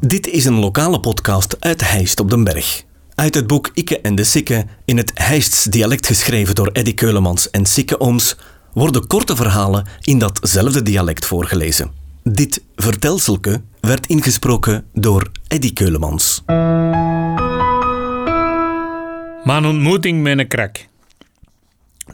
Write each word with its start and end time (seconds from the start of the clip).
Dit 0.00 0.26
is 0.26 0.44
een 0.44 0.58
lokale 0.58 1.00
podcast 1.00 1.56
uit 1.60 1.90
Heist 1.90 2.20
op 2.20 2.30
den 2.30 2.44
Berg. 2.44 2.84
Uit 3.14 3.34
het 3.34 3.46
boek 3.46 3.70
Ikke 3.74 4.00
en 4.00 4.14
de 4.14 4.24
Sikke, 4.24 4.66
in 4.84 4.96
het 4.96 5.10
Heists 5.14 5.64
dialect 5.64 6.06
geschreven 6.06 6.54
door 6.54 6.70
Eddy 6.72 6.94
Keulemans 6.94 7.50
en 7.50 7.66
Sikke 7.66 8.00
Ooms, 8.00 8.36
worden 8.72 9.06
korte 9.06 9.36
verhalen 9.36 9.86
in 10.02 10.18
datzelfde 10.18 10.82
dialect 10.82 11.26
voorgelezen. 11.26 11.90
Dit 12.22 12.62
vertelselke 12.76 13.62
werd 13.80 14.06
ingesproken 14.06 14.84
door 14.92 15.30
Eddy 15.48 15.72
Keulemans. 15.72 16.42
Mijn 19.44 19.64
ontmoeting 19.64 20.22
met 20.22 20.38
een 20.38 20.48
krak. 20.48 20.86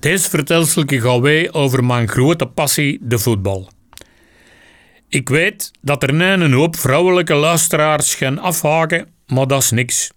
Deze 0.00 0.30
vertelselke 0.30 1.00
gaat 1.00 1.20
wij 1.20 1.52
over 1.52 1.84
mijn 1.84 2.08
grote 2.08 2.46
passie, 2.46 2.98
de 3.02 3.18
voetbal. 3.18 3.68
Ik 5.14 5.28
weet 5.28 5.70
dat 5.80 6.02
er 6.02 6.20
een 6.20 6.52
hoop 6.52 6.76
vrouwelijke 6.76 7.34
luisteraars 7.34 8.14
gaan 8.14 8.38
afhaken, 8.38 9.06
maar 9.26 9.46
dat 9.46 9.62
is 9.62 9.70
niks. 9.70 10.10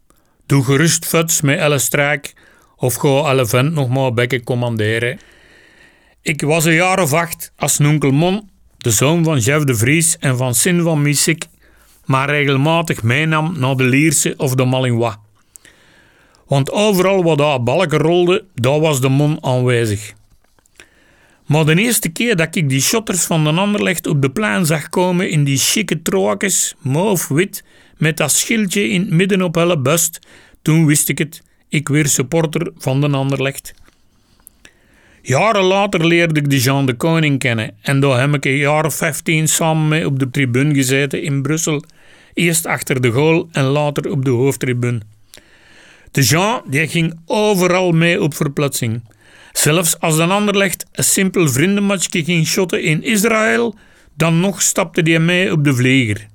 Doe 0.45 0.63
gerust 0.63 1.05
futs 1.05 1.41
met 1.41 1.59
Elle 1.59 2.21
of 2.75 2.95
ga 2.95 3.29
Elle 3.29 3.45
vent 3.45 3.73
nog 3.73 3.89
maar 3.89 4.13
bekken 4.13 4.43
commanderen. 4.43 5.19
Ik 6.21 6.41
was 6.41 6.65
een 6.65 6.73
jaar 6.73 7.01
of 7.01 7.13
acht 7.13 7.51
als 7.55 7.77
Nonkel 7.77 8.11
Mon, 8.11 8.49
de 8.77 8.91
zoon 8.91 9.23
van 9.23 9.39
Jeff 9.39 9.63
de 9.63 9.75
Vries 9.75 10.17
en 10.17 10.37
van 10.37 10.55
Sin 10.55 10.81
van 10.81 11.01
Missik, 11.01 11.45
maar 12.05 12.29
regelmatig 12.29 13.03
meenam 13.03 13.59
naar 13.59 13.75
de 13.75 13.83
Lierse 13.83 14.33
of 14.37 14.55
de 14.55 14.65
Malinois. 14.65 15.15
Want 16.47 16.71
overal 16.71 17.23
waar 17.23 17.37
daar 17.37 17.63
balken 17.63 17.99
rolde, 17.99 18.45
daar 18.55 18.79
was 18.79 19.01
de 19.01 19.09
Mon 19.09 19.43
aanwezig. 19.43 20.13
Maar 21.47 21.65
de 21.65 21.75
eerste 21.75 22.09
keer 22.09 22.35
dat 22.35 22.55
ik 22.55 22.69
die 22.69 22.81
shotters 22.81 23.23
van 23.23 23.43
de 23.43 23.49
Anderlecht 23.49 24.07
op 24.07 24.21
de 24.21 24.29
plein 24.29 24.65
zag 24.65 24.89
komen 24.89 25.29
in 25.29 25.43
die 25.43 25.57
chique 25.57 26.01
trokjes, 26.01 26.75
mauve-wit, 26.81 27.63
met 27.97 28.17
dat 28.17 28.31
schildje 28.31 28.89
in 28.89 29.01
het 29.01 29.09
midden 29.09 29.41
op 29.41 29.55
hele 29.55 29.79
bust, 29.79 30.19
toen 30.61 30.85
wist 30.85 31.09
ik 31.09 31.17
het, 31.17 31.41
ik 31.69 31.87
weer 31.87 32.07
supporter 32.07 32.71
van 32.77 33.01
de 33.01 33.09
Anderlecht. 33.09 33.73
Jaren 35.21 35.63
later 35.63 36.07
leerde 36.07 36.39
ik 36.39 36.49
de 36.49 36.59
Jean 36.59 36.85
de 36.85 36.93
Koning 36.93 37.39
kennen 37.39 37.75
en 37.81 37.99
daar 37.99 38.19
heb 38.19 38.33
ik 38.33 38.45
een 38.45 38.57
jaar 38.57 38.85
of 38.85 38.95
15 38.95 39.47
samen 39.47 39.87
mee 39.87 40.05
op 40.05 40.19
de 40.19 40.29
tribune 40.29 40.73
gezeten 40.73 41.23
in 41.23 41.41
Brussel, 41.41 41.83
eerst 42.33 42.65
achter 42.65 43.01
de 43.01 43.09
goal 43.09 43.47
en 43.51 43.63
later 43.63 44.11
op 44.11 44.25
de 44.25 44.29
hoofdtribune. 44.29 44.99
De 46.11 46.21
Jean 46.21 46.61
die 46.65 46.87
ging 46.87 47.19
overal 47.25 47.91
mee 47.91 48.21
op 48.21 48.33
verplaatsing. 48.33 49.01
Zelfs 49.51 49.99
als 49.99 50.17
een 50.17 50.31
ander 50.31 50.57
legt 50.57 50.85
een 50.91 51.03
simpel 51.03 51.49
vriendenmatchje 51.49 52.23
ging 52.23 52.47
shotten 52.47 52.83
in 52.83 53.03
Israël, 53.03 53.75
dan 54.15 54.39
nog 54.39 54.61
stapte 54.61 55.01
hij 55.01 55.19
mee 55.19 55.51
op 55.51 55.63
de 55.63 55.75
vlieger. 55.75 56.27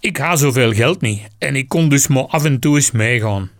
Ik 0.00 0.16
had 0.16 0.38
zoveel 0.38 0.72
geld 0.72 1.00
niet 1.00 1.22
en 1.38 1.56
ik 1.56 1.68
kon 1.68 1.88
dus 1.88 2.06
maar 2.06 2.26
af 2.26 2.44
en 2.44 2.58
toe 2.58 2.74
eens 2.74 2.90
meegaan. 2.90 3.50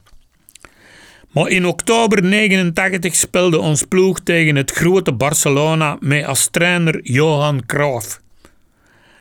Maar 1.30 1.48
in 1.48 1.66
oktober 1.66 2.22
89 2.22 3.14
speelde 3.14 3.58
ons 3.58 3.82
ploeg 3.82 4.20
tegen 4.20 4.56
het 4.56 4.70
grote 4.70 5.12
Barcelona 5.12 5.96
met 6.00 6.24
als 6.24 6.48
trainer 6.50 7.00
Johan 7.02 7.66
Cruijff. 7.66 8.20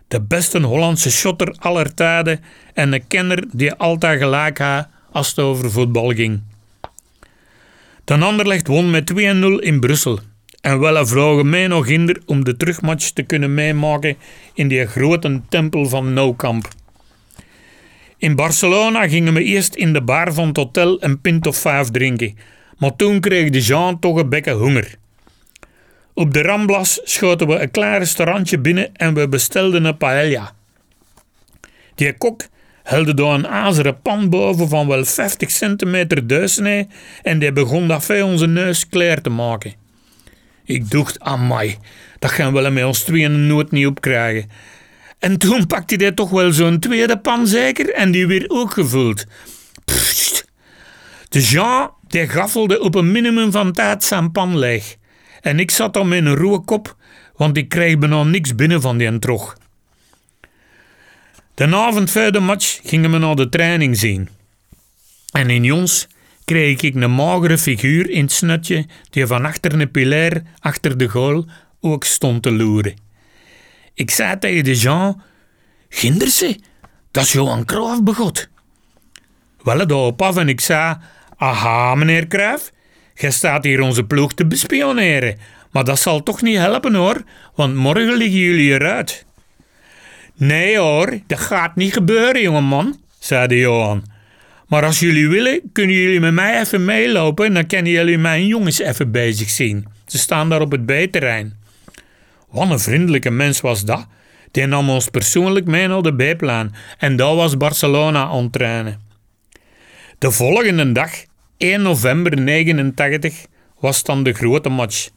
De 0.08 0.22
beste 0.22 0.62
Hollandse 0.62 1.12
shotter 1.12 1.56
aller 1.60 1.94
tijden 1.94 2.44
en 2.74 2.94
een 2.94 3.08
kenner 3.08 3.44
die 3.52 3.74
altijd 3.74 4.20
gelijk 4.20 4.58
had 4.58 4.88
als 5.12 5.30
het 5.30 5.40
over 5.40 5.72
voetbal 5.72 6.10
ging. 6.10 6.42
De 8.06 8.18
Anderlecht 8.18 8.68
won 8.68 8.90
met 8.90 9.12
2-0 9.14 9.16
in 9.60 9.80
Brussel. 9.80 10.20
En 10.62 10.80
wel 10.80 11.08
vlogen 11.08 11.50
mij 11.50 11.68
nog 11.68 11.86
hinder 11.86 12.22
om 12.26 12.44
de 12.44 12.58
terugmatch 12.58 13.10
te 13.10 13.24
kunnen 13.24 13.54
meemaken 13.54 14.18
in 14.54 14.68
die 14.68 14.86
grote 14.86 15.42
tempel 15.50 15.90
van 15.90 16.14
Nou 16.14 16.36
Camp. 16.36 16.68
In 18.18 18.36
Barcelona 18.36 19.08
gingen 19.08 19.34
we 19.34 19.44
eerst 19.44 19.76
in 19.76 19.94
de 19.94 20.02
bar 20.02 20.34
van 20.34 20.48
het 20.48 20.58
hotel 20.58 21.04
een 21.04 21.22
pint 21.22 21.48
of 21.48 21.58
vijf 21.58 21.90
drinken, 21.90 22.38
maar 22.78 22.96
toen 22.96 23.20
kreeg 23.20 23.50
de 23.50 23.62
Jean 23.62 24.00
toch 24.00 24.18
een 24.18 24.30
bekken 24.30 24.54
honger. 24.54 24.96
Op 26.14 26.34
de 26.34 26.42
Ramblas 26.42 27.00
schoten 27.04 27.48
we 27.48 27.60
een 27.60 27.72
klein 27.72 27.98
restaurantje 27.98 28.60
binnen 28.60 28.96
en 28.96 29.14
we 29.14 29.28
bestelden 29.30 29.86
een 29.86 29.98
paella. 29.98 30.56
Die 31.96 32.18
kok 32.18 32.42
helde 32.84 33.14
daar 33.14 33.34
een 33.34 33.48
azeren 33.48 34.02
pan 34.02 34.30
boven 34.30 34.70
van 34.70 34.88
wel 34.88 35.06
50 35.06 35.52
centimeter 35.52 36.28
duisnee 36.28 36.88
en 37.22 37.40
die 37.40 37.52
begon 37.52 37.88
dat 37.88 38.06
voor 38.06 38.22
onze 38.22 38.48
neus 38.48 38.90
klaar 38.90 39.22
te 39.22 39.30
maken. 39.30 39.74
Ik 40.66 40.90
dacht, 40.90 41.20
amai, 41.20 41.78
dat 42.20 42.32
gaan 42.32 42.54
we 42.54 42.70
met 42.70 42.84
ons 42.84 43.04
tweeën 43.04 43.48
nooit 43.48 43.72
niet 43.72 43.88
opkrijgen. 43.88 44.50
En 45.20 45.38
toen 45.38 45.68
pakte 45.68 45.96
hij 45.96 46.12
toch 46.12 46.30
wel 46.30 46.52
zo'n 46.52 46.80
tweede 46.80 47.20
pan 47.20 47.48
zeker 47.48 47.94
en 47.94 48.12
die 48.12 48.28
weer 48.28 48.46
ook 48.48 48.74
gevuld. 48.74 49.26
Pssst. 49.86 50.46
De 51.30 51.42
Jean, 51.42 51.92
die 52.08 52.28
gaffelde 52.28 52.80
op 52.80 52.96
een 52.96 53.12
minimum 53.12 53.52
van 53.52 53.72
tijd 53.72 54.04
zijn 54.04 54.32
pan 54.32 54.58
leeg. 54.58 54.96
En 55.42 55.60
ik 55.60 55.72
zat 55.72 55.94
dan 55.94 56.08
met 56.08 56.26
een 56.26 56.36
roe 56.36 56.64
kop, 56.64 56.96
want 57.36 57.58
ik 57.58 57.70
kreeg 57.70 57.98
bijna 57.98 58.24
niks 58.24 58.56
binnen 58.56 58.82
van 58.82 58.98
die 58.98 59.20
trog. 59.20 59.56
De 61.56 61.76
avond 61.76 62.12
voor 62.12 62.32
de 62.32 62.40
match 62.40 62.80
gingen 62.84 63.12
we 63.12 63.18
naar 63.18 63.36
de 63.36 63.50
training 63.50 63.98
zien. 63.98 64.30
En 65.32 65.50
in 65.50 65.64
Jons 65.64 66.08
kreeg 66.46 66.82
ik 66.82 66.96
een 66.96 67.12
magere 67.12 67.58
figuur 67.58 68.10
in 68.10 68.24
het 68.24 68.32
snutje 68.32 68.86
die 69.10 69.28
van 69.28 69.46
achter 69.46 69.80
een 69.80 69.92
pilair 69.92 70.44
achter 70.60 70.98
de 70.98 71.08
goal 71.08 71.46
ook 71.82 72.04
stond 72.04 72.44
te 72.44 72.52
loeren. 72.52 72.94
Ik 73.94 74.12
zei 74.12 74.40
tegen 74.40 74.64
de 74.64 74.76
Jean, 74.76 75.22
Ginderse, 75.90 76.60
dat 77.12 77.24
is 77.24 77.32
Johan 77.32 77.66
Cruijff 77.66 78.04
begot. 78.04 78.48
Wel 79.64 79.88
daarop 79.88 80.22
af 80.22 80.38
en 80.38 80.50
ik 80.50 80.62
zei, 80.62 80.98
aha 81.38 81.96
meneer 81.96 82.28
Cruijff, 82.28 82.72
jij 83.16 83.32
staat 83.32 83.64
hier 83.64 83.82
onze 83.82 84.04
ploeg 84.04 84.34
te 84.34 84.46
bespioneren, 84.46 85.38
maar 85.72 85.84
dat 85.84 86.00
zal 86.00 86.24
toch 86.24 86.42
niet 86.42 86.58
helpen 86.58 86.94
hoor, 86.94 87.24
want 87.56 87.76
morgen 87.76 88.14
liggen 88.14 88.40
jullie 88.40 88.72
eruit. 88.72 89.26
Nee 90.36 90.78
hoor, 90.78 91.20
dat 91.28 91.40
gaat 91.40 91.76
niet 91.76 91.94
gebeuren, 91.94 92.42
jongeman, 92.42 93.00
zei 93.20 93.48
de 93.48 93.58
Johan. 93.58 94.04
Maar 94.68 94.86
als 94.86 95.00
jullie 95.00 95.28
willen, 95.28 95.62
kunnen 95.74 95.96
jullie 95.96 96.20
met 96.20 96.34
mij 96.34 96.60
even 96.60 96.86
meelopen 96.86 97.46
en 97.46 97.54
dan 97.54 97.66
kunnen 97.68 97.92
jullie 97.92 98.18
mijn 98.18 98.48
jongens 98.48 98.80
even 98.80 99.12
bezig 99.12 99.50
zien. 99.50 99.88
Ze 100.06 100.18
staan 100.18 100.50
daar 100.50 100.62
op 100.62 100.72
het 100.72 100.86
B-terrein. 100.86 101.58
Wat 102.50 102.70
een 102.70 102.80
vriendelijke 102.80 103.30
mens 103.30 103.62
was 103.62 103.86
dat. 103.86 104.08
Die 104.52 104.66
nam 104.66 104.90
ons 104.90 105.08
persoonlijk 105.08 105.66
mee 105.66 105.88
naar 105.88 106.02
de 106.02 106.16
B-plan 106.16 106.74
en 106.98 107.16
daar 107.16 107.36
was 107.36 107.58
Barcelona 107.58 108.28
aan 108.28 108.50
trainen. 108.50 109.02
De 110.18 110.32
volgende 110.32 110.92
dag, 110.92 111.12
1 111.58 111.82
november 111.82 112.40
89, 112.40 113.46
was 113.80 114.04
dan 114.04 114.24
de 114.24 114.34
grote 114.34 114.70
match. 114.70 115.10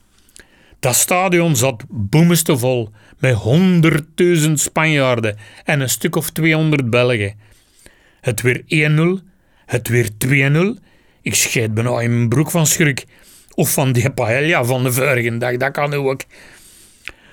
Dat 0.81 0.95
stadion 0.95 1.57
zat 1.57 1.85
boemestevol 1.89 2.91
met 3.19 3.35
honderdduizend 3.35 4.61
Spanjaarden 4.61 5.37
en 5.65 5.81
een 5.81 5.89
stuk 5.89 6.17
of 6.17 6.31
200 6.31 6.91
Belgen. 6.91 7.35
Het 8.21 8.43
weer 8.43 8.63
1-0, 9.21 9.25
het 9.67 9.89
weer 9.89 10.09
2-0. 10.79 10.83
Ik 11.23 11.35
scheet 11.35 11.75
bijna 11.75 12.01
in 12.01 12.17
mijn 12.17 12.29
broek 12.29 12.51
van 12.51 12.67
schrik. 12.67 13.05
Of 13.55 13.73
van 13.73 13.93
die 13.93 14.11
paella 14.11 14.65
van 14.65 14.83
de 14.83 14.93
vorige 14.93 15.39
dag, 15.39 15.57
dat 15.57 15.73
kan 15.73 15.95
ook. 15.95 16.21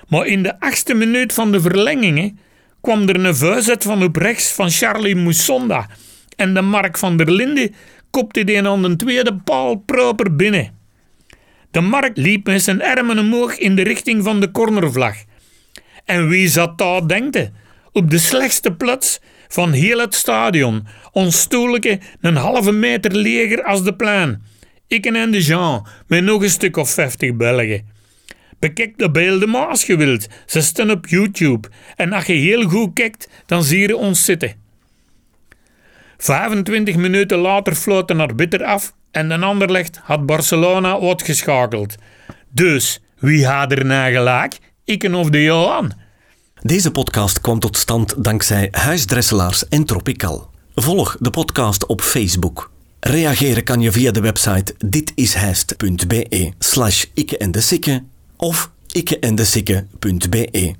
Maar 0.08 0.26
in 0.26 0.42
de 0.42 0.60
achtste 0.60 0.94
minuut 0.94 1.32
van 1.32 1.52
de 1.52 1.60
verlengingen 1.60 2.38
kwam 2.80 3.08
er 3.08 3.24
een 3.24 3.36
vuizet 3.36 3.82
van 3.82 4.02
op 4.02 4.16
rechts 4.16 4.52
van 4.52 4.70
Charlie 4.70 5.16
Moussonda. 5.16 5.88
En 6.36 6.54
de 6.54 6.60
Mark 6.62 6.98
van 6.98 7.16
der 7.16 7.30
Linde 7.30 7.72
kopte 8.10 8.44
die 8.44 8.68
aan 8.68 8.82
de 8.82 8.96
tweede 8.96 9.36
paal 9.36 9.74
proper 9.74 10.36
binnen. 10.36 10.83
De 11.74 11.80
Mark 11.80 12.16
liep 12.16 12.46
met 12.46 12.62
zijn 12.62 12.82
armen 12.82 13.18
omhoog 13.18 13.58
in 13.58 13.76
de 13.76 13.82
richting 13.82 14.24
van 14.24 14.40
de 14.40 14.50
cornervlag. 14.50 15.16
En 16.04 16.28
wie 16.28 16.48
zat 16.48 16.78
daar, 16.78 17.06
denkte? 17.06 17.50
Op 17.92 18.10
de 18.10 18.18
slechtste 18.18 18.72
plaats 18.72 19.20
van 19.48 19.72
heel 19.72 19.98
het 19.98 20.14
stadion. 20.14 20.86
Ons 21.12 21.40
stoelke 21.40 22.00
een 22.20 22.36
halve 22.36 22.72
meter 22.72 23.14
leger 23.14 23.62
als 23.62 23.84
de 23.84 23.94
plein. 23.94 24.42
Ik 24.86 25.06
en 25.06 25.30
de 25.30 25.42
Jean, 25.42 25.86
met 26.06 26.24
nog 26.24 26.42
een 26.42 26.50
stuk 26.50 26.76
of 26.76 26.90
vijftig 26.90 27.36
Belgen. 27.36 27.88
Bekijk 28.58 28.98
de 28.98 29.10
beelden 29.10 29.50
maar 29.50 29.66
als 29.66 29.84
je 29.84 29.96
wilt. 29.96 30.26
Ze 30.46 30.60
staan 30.60 30.90
op 30.90 31.06
YouTube. 31.06 31.68
En 31.96 32.12
als 32.12 32.26
je 32.26 32.32
heel 32.32 32.68
goed 32.68 32.90
kijkt, 32.94 33.28
dan 33.46 33.64
zie 33.64 33.78
je 33.78 33.96
ons 33.96 34.24
zitten. 34.24 34.63
25 36.16 36.96
minuten 36.96 37.38
later 37.38 37.74
floot 37.74 38.08
de 38.08 38.14
arbiter 38.14 38.64
af 38.64 38.92
en 39.10 39.28
de 39.28 39.38
Anderlecht 39.38 40.00
had 40.02 40.26
Barcelona 40.26 41.00
uitgeschakeld. 41.00 41.94
Dus, 42.50 43.00
wie 43.18 43.46
had 43.46 43.72
er 43.72 43.84
na 43.84 44.08
gelijk? 44.08 44.58
Iken 44.84 45.14
of 45.14 45.30
de 45.30 45.42
Johan? 45.42 45.92
Deze 46.60 46.90
podcast 46.90 47.40
kwam 47.40 47.58
tot 47.58 47.76
stand 47.76 48.24
dankzij 48.24 48.68
Huisdresselaars 48.70 49.68
en 49.68 49.84
Tropical. 49.84 50.50
Volg 50.74 51.16
de 51.20 51.30
podcast 51.30 51.86
op 51.86 52.00
Facebook. 52.00 52.70
Reageren 53.00 53.64
kan 53.64 53.80
je 53.80 53.92
via 53.92 54.10
de 54.10 54.20
website 54.20 54.74
ditishijst.be 54.86 56.52
slash 56.58 57.04
ikke 57.14 57.38
en 57.38 57.50
de 57.50 57.60
sikke 57.60 58.04
of 58.36 58.70
ikkeendesikke.be. 58.92 60.74